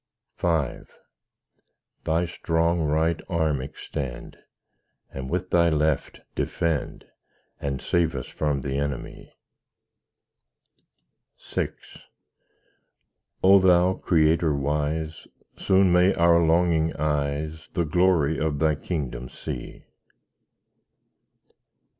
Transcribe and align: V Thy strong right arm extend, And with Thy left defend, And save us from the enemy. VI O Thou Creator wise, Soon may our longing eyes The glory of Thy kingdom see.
V 0.35 0.47
Thy 2.05 2.25
strong 2.25 2.81
right 2.81 3.21
arm 3.29 3.61
extend, 3.61 4.35
And 5.13 5.29
with 5.29 5.51
Thy 5.51 5.69
left 5.69 6.21
defend, 6.33 7.05
And 7.59 7.79
save 7.79 8.15
us 8.15 8.25
from 8.25 8.61
the 8.61 8.79
enemy. 8.79 9.31
VI 11.53 11.67
O 13.43 13.59
Thou 13.59 13.93
Creator 13.93 14.55
wise, 14.55 15.27
Soon 15.55 15.91
may 15.91 16.15
our 16.15 16.43
longing 16.43 16.95
eyes 16.95 17.69
The 17.73 17.85
glory 17.85 18.39
of 18.39 18.57
Thy 18.57 18.73
kingdom 18.73 19.29
see. 19.29 19.85